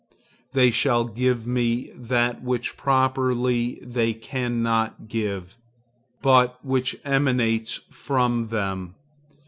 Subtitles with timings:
[0.53, 5.55] They shall give me that which properly they cannot give,
[6.23, 8.95] but which emanates from them.